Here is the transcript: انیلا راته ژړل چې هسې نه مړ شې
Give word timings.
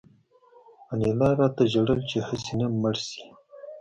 انیلا 0.91 1.29
راته 1.39 1.63
ژړل 1.73 1.99
چې 2.09 2.17
هسې 2.27 2.53
نه 2.59 2.67
مړ 2.81 2.95
شې 3.07 3.23